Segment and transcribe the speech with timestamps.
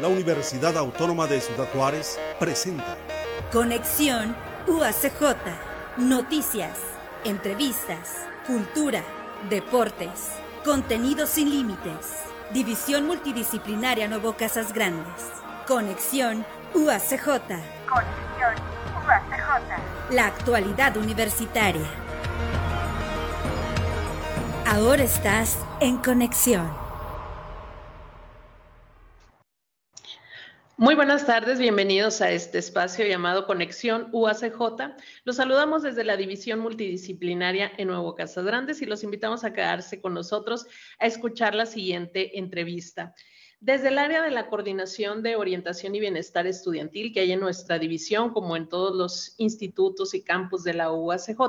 [0.00, 2.96] la Universidad Autónoma de Ciudad Juárez presenta
[3.50, 5.36] Conexión UACJ.
[5.98, 6.78] Noticias,
[7.24, 8.10] entrevistas,
[8.46, 9.02] cultura,
[9.48, 10.32] deportes,
[10.64, 12.24] contenidos sin límites.
[12.52, 15.24] División Multidisciplinaria Nuevo Casas Grandes.
[15.66, 16.44] Conexión
[16.74, 17.24] UACJ.
[17.88, 18.54] Conexión
[19.06, 20.10] UACJ.
[20.10, 21.86] La actualidad universitaria.
[24.66, 26.85] Ahora estás en conexión.
[30.78, 34.94] Muy buenas tardes, bienvenidos a este espacio llamado Conexión UACJ.
[35.24, 40.02] Los saludamos desde la División Multidisciplinaria en Nuevo Casas Grandes y los invitamos a quedarse
[40.02, 40.66] con nosotros
[40.98, 43.14] a escuchar la siguiente entrevista.
[43.58, 47.78] Desde el área de la coordinación de orientación y bienestar estudiantil que hay en nuestra
[47.78, 51.40] división, como en todos los institutos y campus de la UACJ,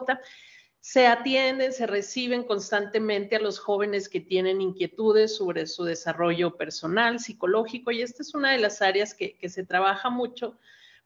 [0.80, 7.20] se atienden, se reciben constantemente a los jóvenes que tienen inquietudes sobre su desarrollo personal,
[7.20, 10.58] psicológico, y esta es una de las áreas que, se trabaja mucho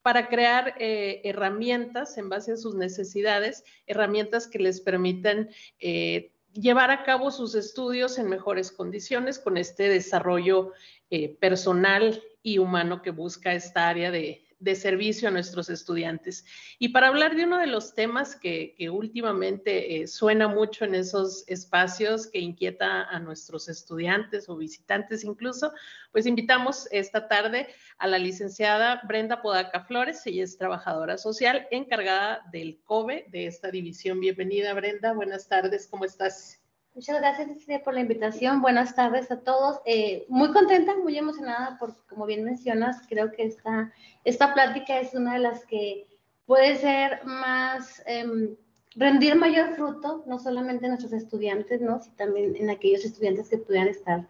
[0.02, 6.92] para crear eh, herramientas en base a sus necesidades, herramientas que les permitan eh, llevar
[6.92, 10.74] a cabo sus estudios en mejores condiciones con este desarrollo
[11.10, 16.46] eh, personal y humano que busca esta área de, de servicio a nuestros estudiantes.
[16.80, 21.44] Y para hablar de uno de los temas que, últimamente eh, suena mucho en esos
[21.48, 25.74] espacios que inquieta a nuestros estudiantes o visitantes incluso,
[26.12, 27.68] pues invitamos esta tarde
[27.98, 30.26] a la licenciada Brenda Podaca Flores.
[30.26, 34.20] Ella es trabajadora social encargada del COBE de esta división.
[34.20, 36.61] Bienvenida Brenda, buenas tardes, ¿cómo estás?
[36.94, 37.50] Muchas gracias
[37.84, 38.62] por la invitación.
[38.62, 39.80] Buenas tardes a todos.
[39.86, 43.94] Eh, muy contenta, muy emocionada porque, como bien mencionas, creo que esta,
[44.26, 46.08] esta plática es una de las que
[46.46, 48.58] puede ser más, em,
[48.96, 52.02] rendir mayor fruto, no solamente en nuestros estudiantes, ¿no?
[52.02, 54.28] sino también en aquellos estudiantes que pudieran estar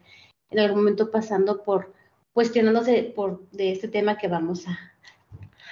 [0.52, 1.94] en algún momento pasando por,
[2.34, 4.78] cuestionándose por de este tema que vamos a,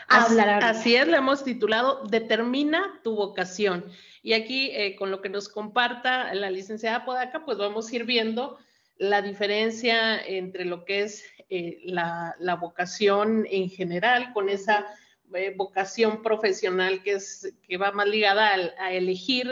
[0.08, 0.64] hablar.
[0.64, 3.86] Así es, lo hemos titulado Determina tu vocación.
[4.22, 8.06] Y aquí, eh, con lo que nos comparta la licenciada Podaca, pues vamos a ir
[8.06, 8.58] viendo
[8.98, 14.86] la diferencia entre lo que es eh, la, vocación en general, con esa
[15.34, 19.48] eh, vocación profesional que, es, que va más ligada a, elegir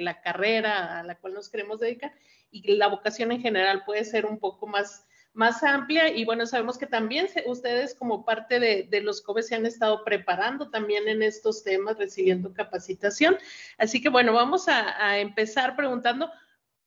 [0.00, 2.12] la carrera a la cual nos queremos dedicar,
[2.50, 6.76] y la vocación en general puede ser un poco más más amplia y bueno, sabemos
[6.76, 11.62] que también ustedes como parte de, los COBE se han estado preparando también en estos
[11.62, 13.36] temas, recibiendo capacitación.
[13.78, 16.30] Así que bueno, vamos a, empezar preguntando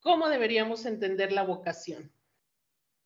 [0.02, 2.12] cómo deberíamos entender la vocación.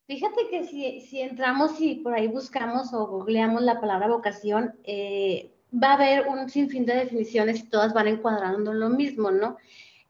[0.08, 5.92] Fíjate que si, entramos y por ahí buscamos o googleamos la palabra vocación, eh, va
[5.92, 9.58] a haber un sinfín de definiciones y todas van encuadrando lo mismo, ¿no?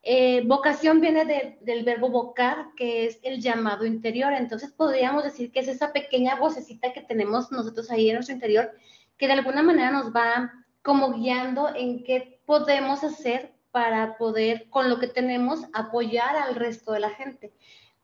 [0.09, 4.31] Eh, vocación viene del verbo vocar, que es el llamado interior.
[4.31, 8.71] Entonces podríamos decir que es esa pequeña vocecita que tenemos nosotros ahí en nuestro interior,
[9.17, 14.89] que de alguna manera nos va como guiando en qué podemos hacer para poder, con
[14.89, 17.51] lo que tenemos, apoyar al resto de la gente.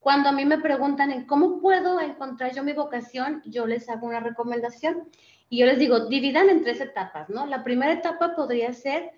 [0.02, 4.08] Cuando a mí me preguntan en cómo puedo encontrar yo mi vocación, yo les hago
[4.08, 5.08] una recomendación
[5.48, 7.46] y yo les digo, dividan en tres etapas, ¿no?
[7.46, 9.10] La primera etapa podría ser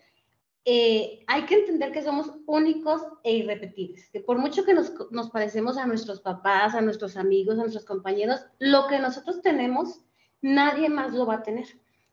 [0.68, 5.30] eh, hay que entender que somos únicos e irrepetibles, que por mucho que nos, nos,
[5.30, 10.02] parecemos a nuestros papás, a nuestros amigos, a nuestros compañeros, lo que nosotros tenemos,
[10.42, 11.68] nadie más lo va a tener.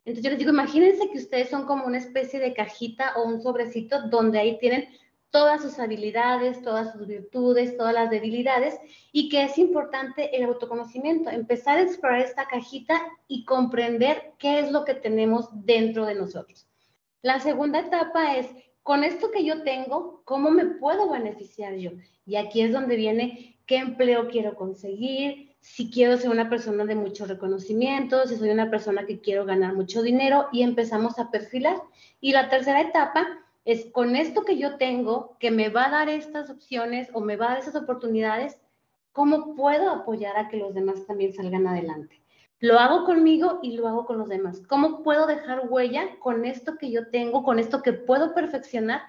[0.05, 3.41] Entonces yo les digo, imagínense que ustedes son como una especie de cajita o un
[3.41, 4.87] sobrecito donde ahí tienen
[5.31, 8.79] todas sus habilidades, todas sus virtudes, todas las debilidades
[9.13, 14.71] y que es importante el autoconocimiento, empezar a explorar esta cajita y comprender qué es
[14.71, 16.69] lo que tenemos dentro de nosotros.
[17.23, 18.49] La segunda etapa es,
[18.83, 21.93] con esto que yo tengo, ¿cómo me puedo beneficiar yo?
[22.27, 26.97] Y aquí es donde viene qué empleo quiero conseguir, si quiero ser una persona de
[26.97, 31.77] mucho reconocimiento, si soy una persona que quiero ganar mucho dinero y empezamos a perfilar.
[32.21, 33.25] Y la tercera etapa
[33.65, 37.37] es con esto que yo tengo, que me va a dar estas opciones o me
[37.37, 38.59] va a dar esas oportunidades,
[39.13, 42.22] ¿cómo puedo apoyar a que los demás también salgan adelante?
[42.63, 44.63] Lo hago conmigo y lo hago con los demás.
[44.69, 49.03] ¿Cómo puedo dejar huella con esto que yo tengo, con esto que puedo perfeccionar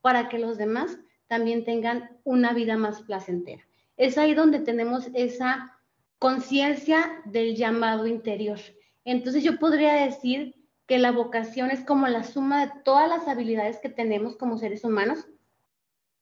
[0.00, 0.98] para que los demás
[1.28, 3.62] también tengan una vida más placentera?
[3.96, 5.78] Es ahí donde tenemos esa
[6.18, 8.58] conciencia del llamado interior.
[9.04, 10.56] Entonces yo podría decir
[10.88, 14.82] que la vocación es como la suma de todas las habilidades que tenemos como seres
[14.82, 15.28] humanos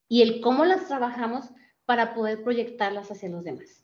[0.07, 1.47] y el cómo las trabajamos
[1.87, 3.84] para poder proyectarlas hacia los demás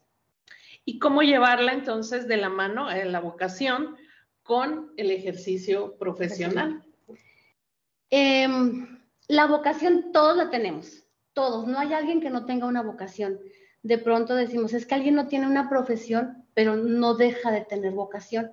[0.91, 3.97] y cómo llevarla entonces de la mano, en la vocación,
[4.43, 6.83] con el ejercicio profesional.
[8.11, 8.99] Em,
[9.29, 13.39] la vocación todos la tenemos, todos, no hay alguien que no tenga una vocación.
[13.85, 17.93] De pronto decimos, es que alguien no tiene una profesión, pero no deja de tener
[17.93, 18.51] vocación.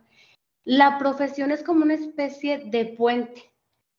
[0.63, 3.51] La profesión es como una especie de puente.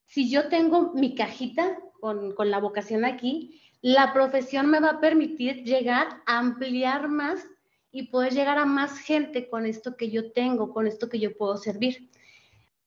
[0.07, 5.01] Si yo tengo mi cajita con, con la vocación aquí, la profesión me va a
[5.01, 7.45] permitir llegar a ampliar más
[7.91, 11.37] y poder llegar a más gente con esto que yo tengo, con esto que yo
[11.37, 12.11] puedo servir.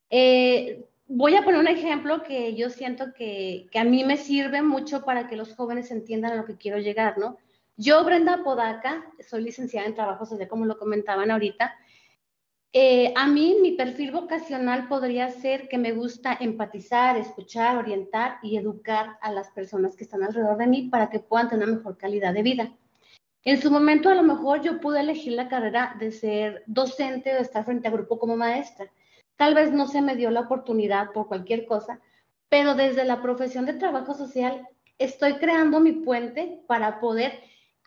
[0.10, 4.62] Eh, voy a poner un ejemplo que yo siento que, que, a mí me sirve
[4.62, 7.38] mucho para que los jóvenes entiendan a lo que quiero llegar, ¿no?
[7.78, 11.74] Yo, Brenda Podaca, soy licenciada en trabajo social, como lo comentaban ahorita.
[12.74, 18.56] Eh, a mí, mi perfil vocacional podría ser que me gusta empatizar, escuchar, orientar y
[18.56, 21.98] educar a las personas que están alrededor de mí para que puedan tener una mejor
[21.98, 22.72] calidad de vida.
[23.44, 27.40] En su momento, a lo mejor yo pude elegir la carrera de ser docente o
[27.40, 28.92] estar frente a grupo como maestra.
[29.36, 32.00] Tal vez no se me dio la oportunidad por cualquier cosa,
[32.50, 34.68] pero desde la profesión de trabajo social
[35.00, 37.34] estoy creando mi puente para poder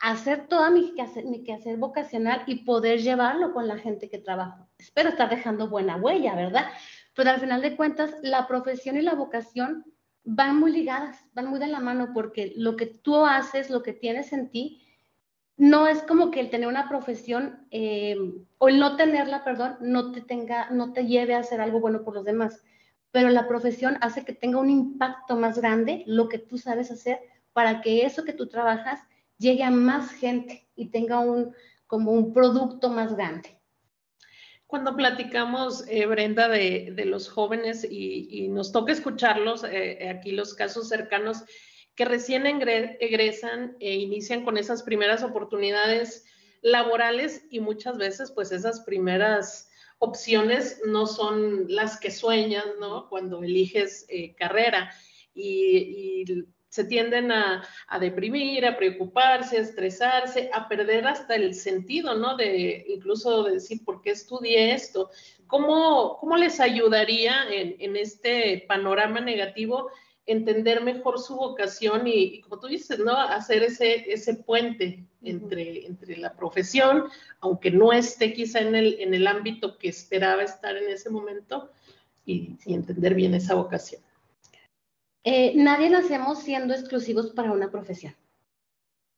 [0.00, 4.66] hacer toda mi quehacer, mi quehacer vocacional y poder llevarlo con la gente que trabajo.
[4.78, 6.66] Espero estar dejando buena huella, ¿verdad?
[7.14, 9.84] Pero al final de cuentas, la profesión y la vocación
[10.24, 13.92] van muy ligadas, van muy de la mano, porque lo que tú haces, lo que
[13.92, 14.83] tienes en ti,
[15.56, 18.16] no es como que el tener una profesión eh,
[18.58, 22.02] o el no tenerla, perdón, no te tenga, no te lleve a hacer algo bueno
[22.02, 22.62] por los demás.
[23.12, 27.20] Pero la profesión hace que tenga un impacto más grande lo que tú sabes hacer
[27.52, 29.00] para que eso que tú trabajas
[29.38, 31.54] llegue a más gente y tenga un
[31.86, 33.60] como un producto más grande.
[34.66, 40.54] Cuando platicamos, eh, Brenda, de, los jóvenes y, y, nos toca escucharlos, eh, aquí los
[40.54, 41.44] casos cercanos,
[41.94, 46.24] que recién egresan e inician con esas primeras oportunidades
[46.60, 53.08] laborales y muchas veces pues esas primeras opciones no son las que sueñas, ¿no?
[53.08, 54.92] Cuando eliges eh, carrera
[55.34, 56.24] y,
[56.68, 57.62] se tienden a,
[58.00, 62.36] deprimir, a preocuparse, a estresarse, a perder hasta el sentido, ¿no?
[62.36, 65.08] De incluso de decir, ¿por qué estudié esto?
[65.46, 69.88] ¿Cómo, cómo les ayudaría en este panorama negativo
[70.26, 73.12] entender mejor su vocación y, y, como tú dices, ¿no?
[73.12, 75.86] Hacer ese, ese puente entre, uh -huh.
[75.86, 77.04] entre la profesión,
[77.40, 81.70] aunque no esté quizá en el, en el ámbito que esperaba estar en ese momento,
[82.26, 84.00] y, y entender bien esa vocación.
[85.24, 88.14] Eh, nadie nacemos siendo exclusivos para una profesión.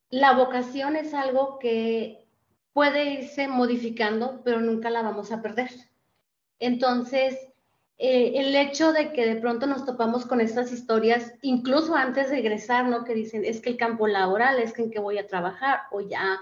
[0.09, 2.25] La vocación es algo que
[2.73, 5.69] puede irse modificando, pero nunca la vamos a perder.
[6.59, 7.46] Entonces,
[7.99, 12.39] eh, el hecho de que de pronto nos topamos con estas historias, incluso antes de
[12.39, 13.03] egresar, ¿no?
[13.03, 16.01] Que dicen, es que el campo laboral, es que en qué voy a trabajar, o
[16.01, 16.39] ya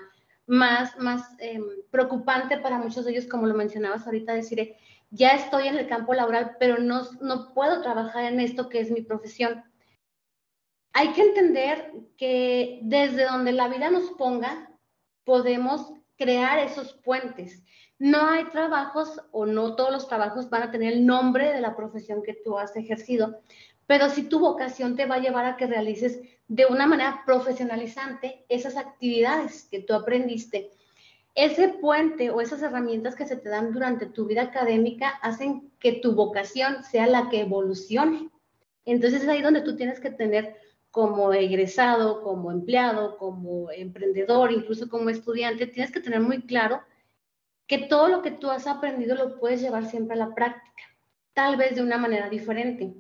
[0.48, 1.60] más, más eh,
[1.92, 4.76] preocupante para muchos de ellos, como lo mencionabas ahorita, decir,
[5.12, 8.92] ya estoy en el campo laboral, pero no, no puedo trabajar en esto que es
[8.92, 9.64] mi profesión.
[10.92, 14.70] Hay que entender que desde donde la vida nos ponga,
[15.24, 17.64] podemos crear esos puentes.
[17.98, 21.76] No hay trabajos o no todos los trabajos van a tener el nombre de la
[21.76, 23.40] profesión que tú has ejercido,
[23.88, 28.46] pero si tu vocación te va a llevar a que realices de una manera profesionalizante
[28.50, 30.72] esas actividades que tú aprendiste,
[31.36, 35.94] ese puente o esas herramientas que se te dan durante tu vida académica hacen que
[35.94, 38.30] tu vocación sea la que evolucione.
[38.86, 40.56] Entonces es ahí donde tú tienes que tener
[40.92, 46.82] como egresado, como empleado, como emprendedor, incluso como estudiante, tienes que tener muy claro
[47.68, 50.84] que todo lo que tú has aprendido lo puedes llevar siempre a la práctica,
[51.34, 52.94] tal vez de una manera diferente.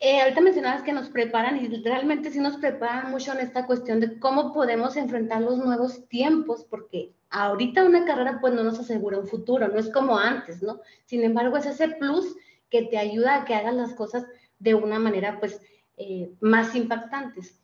[0.00, 4.00] Eh, ahorita mencionabas que nos preparan y realmente sí nos preparan mucho en esta cuestión
[4.00, 9.20] de cómo podemos enfrentar los nuevos tiempos, porque ahorita una carrera pues no nos asegura
[9.20, 10.80] un futuro, no es como antes, ¿no?
[11.04, 12.36] Sin embargo, es ese plus
[12.68, 14.26] que te ayuda a que hagas las cosas
[14.58, 15.60] de una manera pues
[15.96, 17.60] eh, más impactantes.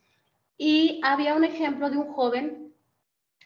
[0.57, 2.68] Y había un ejemplo de un joven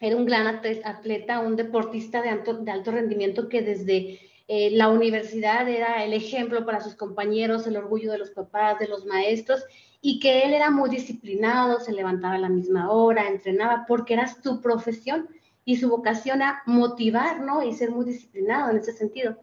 [0.04, 4.20] era un gran atleta, un deportista de alto, rendimiento que desde
[4.50, 8.90] eh, la universidad era el ejemplo para sus compañeros, el orgullo de los papás, de
[8.90, 9.64] los maestros,
[10.02, 14.28] y que él era muy disciplinado, se levantaba a la misma hora, entrenaba, porque era
[14.28, 15.30] su profesión
[15.64, 17.64] y su vocación a motivar, ¿no?
[17.64, 19.38] Y ser muy disciplinado en ese sentido.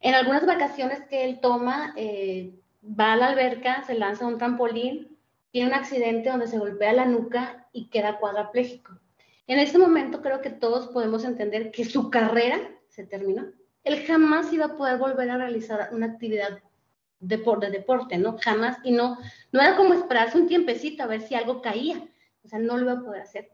[0.00, 4.38] En algunas vacaciones que él toma, eh, va a la alberca, se lanza a un
[4.38, 5.16] trampolín,
[5.52, 8.99] tiene un accidente donde se golpea la nuca y queda cuadraplégico.
[9.50, 13.50] En este momento creo que todos podemos entender que su carrera se terminó.
[13.82, 16.60] Él jamás iba a poder volver a realizar una actividad
[17.18, 18.38] de, de deporte, ¿no?
[18.38, 18.78] Jamás.
[18.84, 19.18] Y no,
[19.50, 22.08] no era como esperarse un tiempecito a ver si algo caía.
[22.44, 23.50] O sea, no lo iba a poder hacer.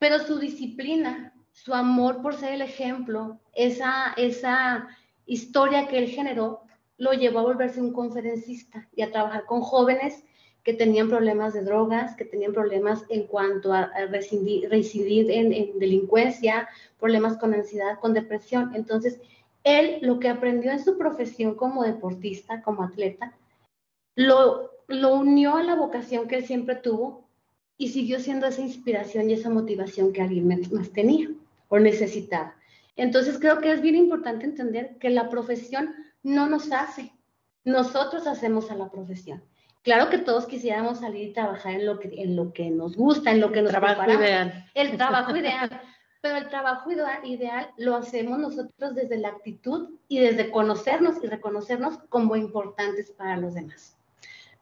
[0.00, 4.88] Pero su disciplina, su amor por ser el ejemplo, esa, esa
[5.26, 6.62] historia que él generó,
[6.96, 10.24] lo llevó a volverse un conferencista y a trabajar con jóvenes
[10.68, 16.68] que tenían problemas de drogas, que tenían problemas en cuanto a, residir, en, delincuencia,
[17.00, 18.72] problemas con ansiedad, con depresión.
[18.74, 19.18] Entonces,
[19.64, 23.32] él lo que aprendió en su profesión como deportista, como atleta,
[24.14, 27.24] lo, lo unió a la vocación que él siempre tuvo
[27.78, 31.30] y siguió siendo esa inspiración y esa motivación que alguien más tenía
[31.68, 32.56] o necesitaba.
[32.94, 37.10] Entonces creo que es bien importante entender que la profesión no nos hace,
[37.64, 39.42] nosotros hacemos a la profesión.
[39.82, 43.30] Claro que todos quisiéramos salir y trabajar en lo que, en lo que nos gusta,
[43.30, 44.66] en lo que nos trabajo ideal.
[44.74, 45.82] El trabajo ideal.
[46.20, 51.98] Pero el trabajo ideal lo hacemos nosotros desde la actitud y desde conocernos y reconocernos
[52.08, 53.96] como importantes para los demás.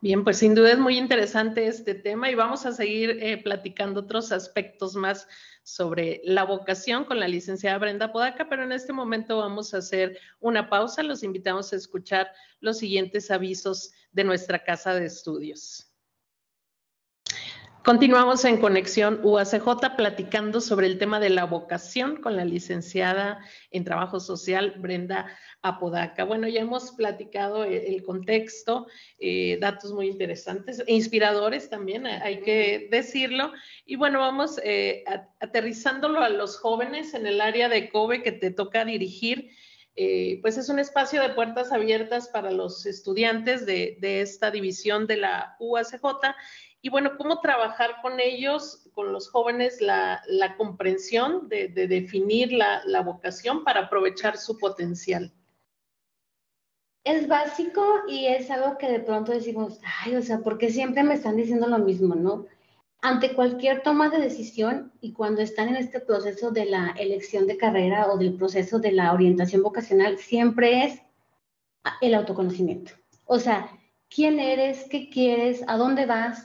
[0.02, 4.00] Bien, pues sin duda es muy interesante este tema y vamos a seguir eh, platicando
[4.00, 5.26] otros aspectos más
[5.66, 10.16] sobre la vocación con la licenciada Brenda Podaca, pero en este momento vamos a hacer
[10.38, 11.02] una pausa.
[11.02, 12.30] Los invitamos a escuchar
[12.60, 15.92] los siguientes avisos de nuestra casa de estudios.
[17.84, 23.40] Continuamos en Conexión UACJ platicando sobre el tema de la vocación con la licenciada
[23.72, 25.26] en Trabajo Social, Brenda
[25.68, 26.24] Apodaca.
[26.24, 28.86] Bueno, ya hemos platicado el, contexto,
[29.18, 33.52] eh, datos muy interesantes, e inspiradores también, hay que decirlo.
[33.84, 35.04] Y bueno, vamos eh,
[35.40, 39.50] aterrizándolo a los jóvenes en el área de COBE que te toca dirigir.
[39.98, 45.06] Eh, pues es un espacio de puertas abiertas para los estudiantes de, de esta división
[45.06, 46.04] de la UACJ
[46.86, 50.22] y bueno, cómo trabajar con ellos, con los jóvenes, la,
[50.56, 55.32] comprensión de, definir la, vocación para aprovechar su potencial.
[57.06, 61.14] Es básico y es algo que de pronto decimos, ay, o sea, porque siempre me
[61.14, 62.46] están diciendo lo mismo, ¿no?
[63.00, 67.58] Ante cualquier toma de decisión y cuando están en este proceso de la elección de
[67.58, 71.00] carrera o del proceso de la orientación vocacional, siempre es
[72.00, 72.90] el autoconocimiento.
[73.26, 73.70] O sea,
[74.08, 76.44] quién eres, qué quieres, a dónde vas,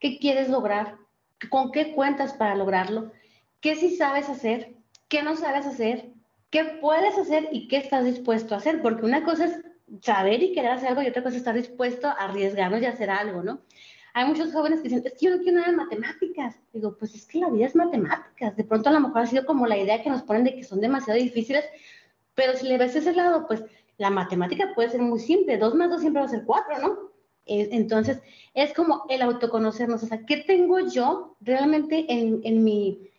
[0.00, 0.96] qué quieres lograr,
[1.50, 3.12] con qué cuentas para lograrlo,
[3.60, 4.74] qué sí sabes hacer,
[5.06, 6.10] qué no sabes hacer,
[6.50, 9.69] qué puedes hacer y qué estás dispuesto a hacer, porque una cosa es
[10.02, 13.10] saber y querer hacer algo y otra cosa es estar dispuesto a arriesgarnos y hacer
[13.10, 13.60] algo, ¿no?
[14.12, 16.56] Hay muchos jóvenes que dicen, es que yo no quiero nada de matemáticas.
[16.72, 18.56] Digo, pues es que la vida es matemáticas.
[18.56, 20.64] De pronto a lo mejor ha sido como la idea que nos ponen de que
[20.64, 21.64] son demasiado difíciles,
[22.34, 23.62] pero si le ves ese lado, pues
[23.98, 25.58] la matemática puede ser muy simple.
[25.58, 27.10] Dos más dos siempre va a ser cuatro, ¿no?
[27.46, 28.20] Entonces,
[28.54, 33.10] es como el autoconocernos, o sea, ¿qué tengo yo realmente en, mi,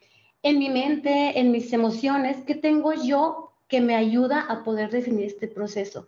[0.42, 2.38] en mi mente, en mis emociones?
[2.46, 6.08] ¿Qué tengo yo que me ayuda a poder definir este proceso?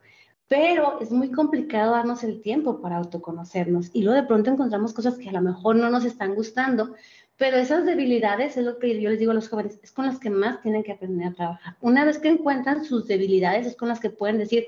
[0.54, 5.18] Pero es muy complicado darnos el tiempo para autoconocernos y luego de pronto encontramos cosas
[5.18, 6.94] que a lo mejor no nos están gustando,
[7.38, 10.20] pero esas debilidades es lo que yo les digo a los jóvenes, es con las
[10.20, 11.76] que más tienen que aprender a trabajar.
[11.82, 14.68] Una vez que encuentran sus debilidades es con las que pueden decir,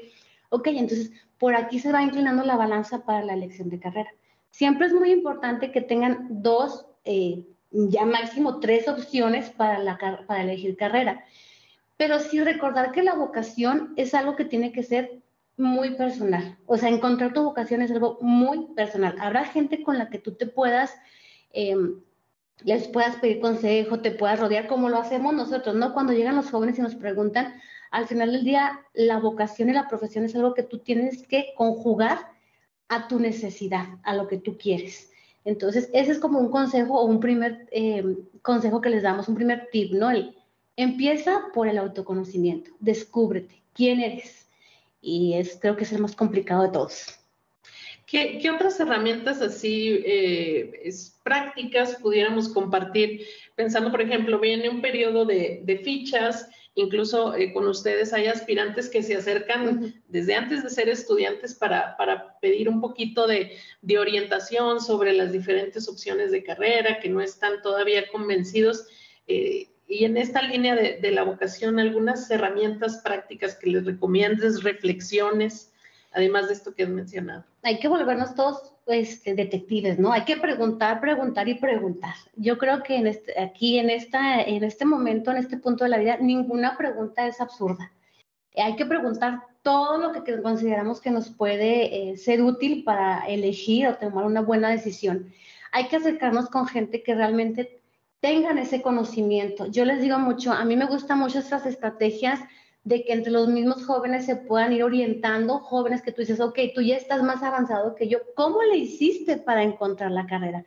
[0.49, 4.09] ok, entonces por aquí se va inclinando la balanza para la elección de carrera.
[4.49, 10.41] Siempre es muy importante que tengan dos, eh, ya máximo tres opciones para, la, para
[10.41, 11.23] elegir carrera.
[11.95, 15.21] Pero sí recordar que la vocación es algo que tiene que ser
[15.57, 16.57] muy personal.
[16.65, 19.15] O sea, encontrar tu vocación es algo muy personal.
[19.19, 20.93] Habrá gente con la que tú te puedas,
[21.53, 22.01] em,
[22.63, 25.93] les puedas pedir consejo, te puedas rodear como lo hacemos nosotros, ¿no?
[25.93, 27.55] Cuando llegan los jóvenes y nos preguntan,
[27.91, 31.53] al final del día la vocación y la profesión es algo que tú tienes que
[31.55, 32.19] conjugar
[32.89, 35.11] a tu necesidad, a lo que tú quieres.
[35.43, 38.03] Entonces, ese es como un consejo o un primer eh,
[38.41, 40.09] consejo que les damos, un primer tip, ¿no?
[40.09, 40.35] El,
[40.75, 44.44] empieza por el autoconocimiento, descúbrete quién eres.
[45.05, 47.19] Y es, creo que es el más complicado de todos.
[48.07, 53.25] ¿Qué, otras herramientas así eh, es, prácticas pudiéramos compartir?
[53.55, 58.89] Pensando, por ejemplo, viene un periodo de, de fichas, Incluso eh, con ustedes hay aspirantes
[58.89, 61.95] que se acercan desde antes de ser estudiantes para,
[62.41, 63.57] pedir un poquito de,
[63.97, 68.85] orientación sobre las diferentes opciones de carrera, que no están todavía convencidos.
[69.25, 75.71] Eh, y en esta línea de, la vocación, algunas herramientas prácticas que les recomiendes, reflexiones,
[76.11, 77.43] además de esto que has mencionado.
[77.61, 80.11] Hay que volvernos todos este, detectives, ¿no?
[80.11, 82.15] Hay que preguntar, preguntar y preguntar.
[82.35, 85.97] Yo creo que este, aquí, en, esta, en este momento, en este punto de la
[85.97, 87.91] vida, ninguna pregunta es absurda.
[88.57, 93.87] Hay que preguntar todo lo que consideramos que nos puede eh, ser útil para elegir
[93.87, 95.31] o tomar una buena decisión.
[95.71, 97.81] Hay que acercarnos con gente que realmente
[98.19, 99.67] tengan ese conocimiento.
[99.67, 102.39] Yo les digo mucho, a mí me gustan mucho estas estrategias
[102.83, 106.57] de que entre los mismos jóvenes se puedan ir orientando, jóvenes que tú dices, ok,
[106.73, 110.63] tú ya estás más avanzado que yo, ¿cómo le hiciste para encontrar la carrera?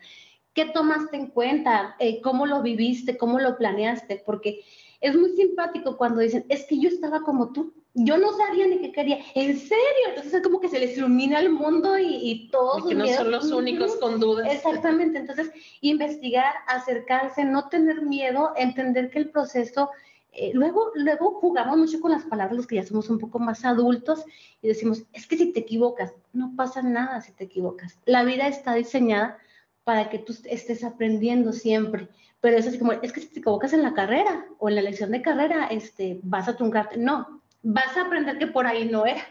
[0.53, 1.95] ¿Qué tomaste en cuenta?
[2.01, 3.17] Eh, ¿Cómo lo viviste?
[3.17, 4.21] ¿Cómo lo planeaste?
[4.27, 4.65] Porque
[5.01, 8.81] es muy simpático cuando dicen, es que yo estaba como tú, yo no sabía ni
[8.81, 12.49] qué quería, en serio, entonces es como que se les ilumina el mundo y, y
[12.51, 12.87] todos...
[12.87, 14.53] que no son los únicos con dudas.
[14.53, 15.51] Exactamente, entonces
[15.81, 19.91] investigar, acercarse, no tener miedo, entender que el proceso...
[20.31, 23.65] Eh, luego, luego jugamos mucho con las palabras los que ya somos un poco más
[23.65, 24.25] adultos
[24.63, 27.99] y decimos, es que si te equivocas, no pasa nada si te equivocas.
[28.05, 29.39] La vida está diseñada
[29.85, 32.09] para que tú estés aprendiendo siempre.
[32.41, 35.11] Pero es como, es que si te equivocas en la carrera o en la lección
[35.11, 36.97] de carrera, este, vas a truncarte.
[36.97, 39.23] No, vas a aprender que por ahí no era.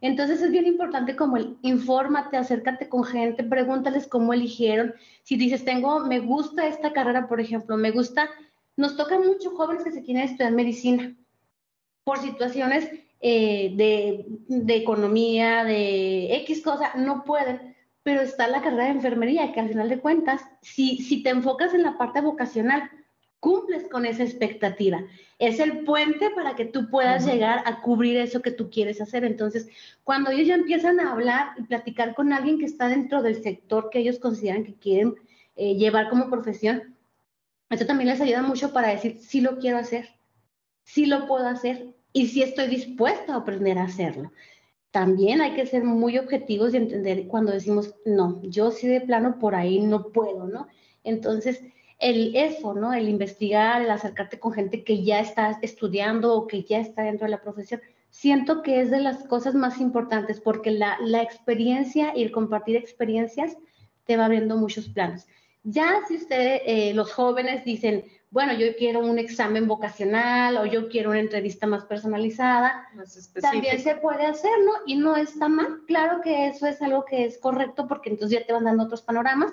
[0.00, 4.94] Entonces es bien importante como el infórmate, acércate con gente, pregúntales cómo eligieron.
[5.24, 8.30] Si dices, tengo, me gusta esta carrera, por ejemplo, me gusta,
[8.76, 11.14] nos tocan muchos jóvenes que se quieren estudiar medicina
[12.04, 18.84] por situaciones eh, de, de economía, de X cosa, no pueden pero está la carrera
[18.84, 22.90] de enfermería, que al final de cuentas, si, si te enfocas en la parte vocacional,
[23.40, 25.02] cumples con esa expectativa.
[25.38, 29.24] Es el puente para que tú puedas llegar a cubrir eso que tú quieres hacer.
[29.24, 29.68] Entonces,
[30.04, 33.88] cuando ellos ya empiezan a hablar y platicar con alguien que está dentro del sector
[33.90, 35.14] que ellos consideran que quieren
[35.56, 36.94] eh, llevar como profesión,
[37.70, 40.10] eso también les ayuda mucho para decir, sí lo quiero hacer,
[40.82, 44.32] sí lo puedo hacer y sí estoy dispuesto a aprender a hacerlo
[44.90, 49.38] también hay que ser muy objetivos y entender cuando decimos, no, yo sí de plano
[49.38, 50.66] por ahí no puedo, ¿no?
[51.04, 51.62] Entonces,
[51.98, 52.92] el eso, ¿no?
[52.92, 57.26] El investigar, el acercarte con gente que ya está estudiando o que ya está dentro
[57.26, 62.12] de la profesión, siento que es de las cosas más importantes porque la, la experiencia
[62.16, 63.56] y el compartir experiencias
[64.04, 65.26] te va abriendo muchos planos.
[65.62, 70.88] Ya si ustedes, eh, los jóvenes, dicen, bueno, yo quiero un examen vocacional o yo
[70.88, 72.88] quiero una entrevista más personalizada,
[73.40, 74.72] también se puede hacer, ¿no?
[74.86, 75.80] Y no está mal.
[75.86, 79.02] Claro que eso es algo que es correcto porque entonces ya te van dando otros
[79.02, 79.52] panoramas.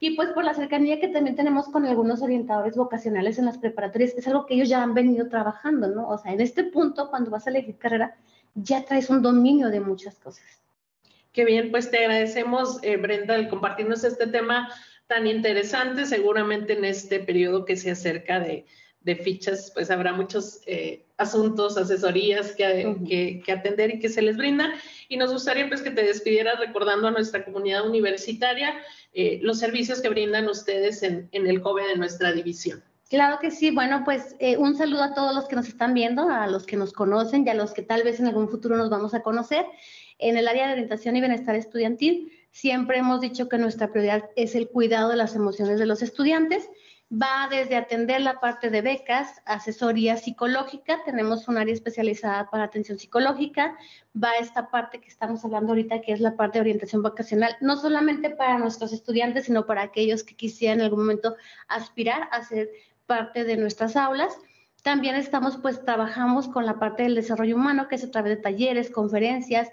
[0.00, 4.14] Y pues por la cercanía que también tenemos con algunos orientadores vocacionales en las preparatorias,
[4.16, 6.08] es algo que ellos ya han venido trabajando, ¿no?
[6.08, 8.16] O sea, en este punto, cuando vas a elegir carrera,
[8.54, 10.44] ya traes un dominio de muchas cosas.
[11.32, 14.68] Qué bien, pues te agradecemos, eh, Brenda, el compartirnos este tema
[15.12, 16.06] tan interesante.
[16.06, 18.64] Seguramente en este periodo que se acerca de,
[19.22, 24.72] fichas, pues habrá muchos eh, asuntos, asesorías que, que, atender y que se les brindan.
[25.08, 28.74] Y nos gustaría pues que te despidieras recordando a nuestra comunidad universitaria
[29.12, 32.82] eh, los servicios que brindan ustedes en, el COBE de nuestra división.
[33.10, 33.70] Claro que sí.
[33.70, 36.76] Bueno, pues eh, un saludo a todos los que nos están viendo, a los que
[36.76, 39.66] nos conocen y a los que tal vez en algún futuro nos vamos a conocer.
[40.18, 44.54] En el área de orientación y bienestar estudiantil, Siempre hemos dicho que nuestra prioridad es
[44.54, 46.68] el cuidado de las emociones de los estudiantes.
[47.10, 52.98] Va desde atender la parte de becas, asesoría psicológica, tenemos un área especializada para atención
[52.98, 53.76] psicológica,
[54.16, 57.76] va esta parte que estamos hablando ahorita, que es la parte de orientación vocacional, no
[57.76, 61.36] solamente para nuestros estudiantes, sino para aquellos que quisieran en algún momento
[61.68, 62.70] aspirar a ser
[63.06, 64.38] parte de nuestras aulas.
[64.82, 68.42] También estamos, pues, trabajamos con la parte del desarrollo humano, que es a través de
[68.42, 69.70] talleres, conferencias,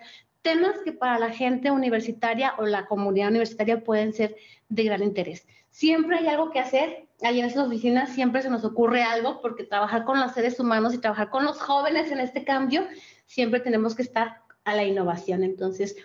[0.50, 4.36] temas que para la gente universitaria o la comunidad universitaria pueden ser
[4.68, 5.46] de gran interés.
[5.70, 9.64] Siempre hay algo que hacer, ahí en esas oficinas siempre se nos ocurre algo, porque
[9.64, 12.88] trabajar con los seres humanos y trabajar con los jóvenes en este cambio,
[13.28, 15.44] siempre tenemos que estar a la innovación.
[15.44, 15.96] Entonces,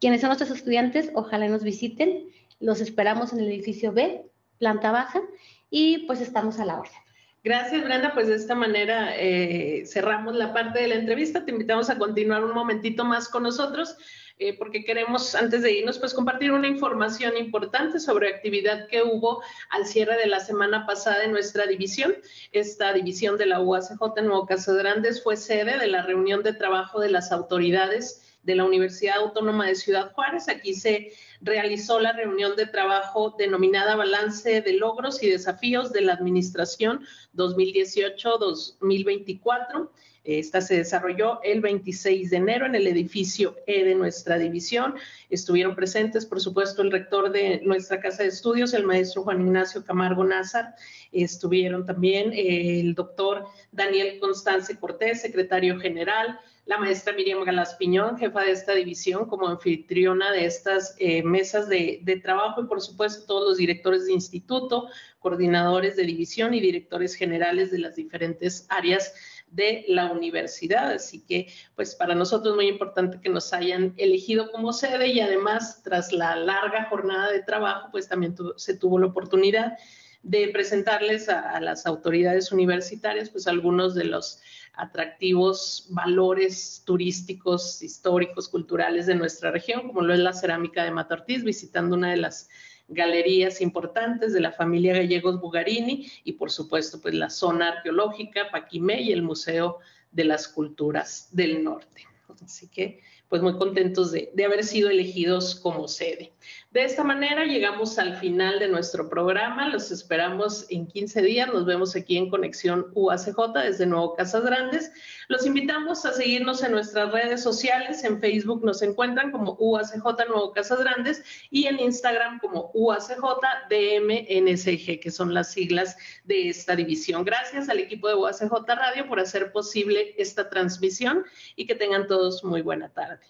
[0.00, 2.28] quienes son nuestros estudiantes, ojalá nos visiten,
[2.60, 4.26] los esperamos en el edificio B,
[4.58, 5.22] planta baja,
[5.70, 7.03] y pues estamos a la orden.
[7.44, 8.14] Gracias, Brenda.
[8.14, 11.44] Pues de esta manera eh, cerramos la parte de la entrevista.
[11.44, 13.98] Te invitamos a continuar un momentito más con nosotros.
[14.38, 19.42] Eh, porque queremos, antes de irnos, pues compartir una información importante sobre actividad que hubo
[19.68, 22.14] al cierre de la semana pasada en nuestra división.
[22.50, 26.54] Esta división de la UACJ en Nuevo Caso Grandes fue sede de la reunión de
[26.54, 30.48] trabajo de las autoridades de la Universidad Autónoma de Ciudad Juárez.
[30.48, 36.12] Aquí se realizó la reunión de trabajo denominada Balance de Logros y Desafíos de la
[36.12, 39.88] Administración 2018-2024.
[40.24, 44.94] Esta se desarrolló el 26 de enero en el edificio E de nuestra división.
[45.28, 49.84] Estuvieron presentes, por supuesto, el rector de nuestra casa de estudios, el maestro Juan Ignacio
[49.84, 50.74] Camargo Nazar.
[51.12, 58.42] Estuvieron también el doctor Daniel Constance Cortés, secretario general, la maestra Miriam Galás Piñón, jefa
[58.42, 63.48] de esta división, como anfitriona de estas eh, mesas de, trabajo y por supuesto todos
[63.50, 69.12] los directores de instituto, coordinadores de división y directores generales de las diferentes áreas
[69.48, 70.92] de la universidad.
[70.92, 75.20] Así que, pues para nosotros es muy importante que nos hayan elegido como sede y
[75.20, 79.76] además, tras la larga jornada de trabajo, pues también se tuvo la oportunidad
[80.24, 84.40] de presentarles a, las autoridades universitarias, pues algunos de los
[84.72, 91.14] atractivos valores turísticos, históricos, culturales de nuestra región, como lo es la cerámica de Mata
[91.14, 92.48] Ortiz, visitando una de las
[92.88, 99.02] galerías importantes de la familia Gallegos Bugarini y por supuesto pues la zona arqueológica Paquimé
[99.02, 99.78] y el Museo
[100.10, 102.06] de las Culturas del Norte.
[102.42, 106.32] Así que pues muy contentos de, de, haber sido elegidos como sede.
[106.74, 109.68] De esta manera llegamos al final de nuestro programa.
[109.68, 111.48] Los esperamos en 15 días.
[111.52, 114.90] Nos vemos aquí en Conexión UACJ desde Nuevo Casas Grandes.
[115.28, 118.02] Los invitamos a seguirnos en nuestras redes sociales.
[118.02, 123.22] En Facebook nos encuentran como UACJ Nuevo Casas Grandes y en Instagram como UACJ
[123.70, 127.24] DMNSG, que son las siglas de esta división.
[127.24, 132.42] Gracias al equipo de UACJ Radio por hacer posible esta transmisión y que tengan todos
[132.42, 133.24] muy buena tarde.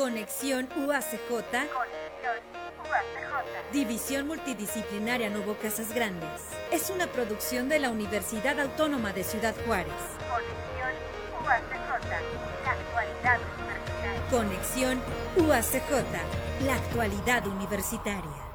[0.00, 1.28] Conexión UACJ.
[1.28, 1.68] Conexión
[2.88, 3.70] UACJ.
[3.70, 6.40] División Multidisciplinaria Nuevo Casas Grandes.
[6.72, 9.92] Es una producción de la Universidad Autónoma de Ciudad Juárez.
[10.30, 10.94] Conexión
[11.44, 12.00] UACJ.
[12.64, 14.30] La actualidad universitaria.
[14.30, 15.02] Conexión
[15.36, 16.64] UACJ.
[16.64, 18.49] La actualidad universitaria.